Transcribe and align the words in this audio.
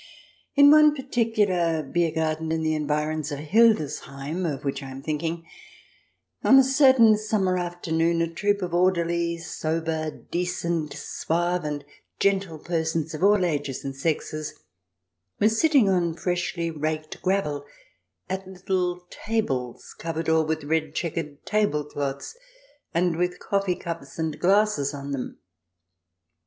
In 0.55 0.71
one 0.71 0.95
particular 0.95 1.83
Bier 1.83 2.09
Garten 2.11 2.51
in 2.51 2.63
the 2.63 2.73
environs 2.73 3.31
ol 3.31 3.37
Hildesheim 3.37 4.47
of 4.47 4.65
which 4.65 4.81
I 4.81 4.89
am 4.89 5.03
thinking, 5.03 5.45
on 6.43 6.57
a 6.57 6.63
certain 6.63 7.19
summer 7.19 7.55
afternoon 7.55 8.19
a 8.19 8.27
troop 8.33 8.63
of 8.63 8.73
orderly, 8.73 9.37
sober, 9.37 10.09
decent, 10.09 10.91
suave 10.93 11.63
and 11.63 11.85
gentle 12.19 12.57
persons 12.57 13.13
of 13.13 13.23
all 13.23 13.45
ages 13.45 13.85
and 13.85 13.95
sexes 13.95 14.63
were 15.39 15.49
sitting 15.49 15.87
on 15.87 16.15
freshly 16.15 16.71
raked 16.71 17.21
gravel, 17.21 17.63
at 18.27 18.47
little 18.47 19.05
tables 19.11 19.93
covered 19.99 20.27
all 20.27 20.43
with 20.47 20.63
red 20.63 20.95
chequered 20.95 21.45
table 21.45 21.83
cloths 21.85 22.35
and 22.91 23.17
with 23.17 23.37
coffee 23.37 23.75
cups 23.75 24.17
and 24.17 24.39
glasses 24.39 24.95
on 24.95 25.11
them. 25.11 25.37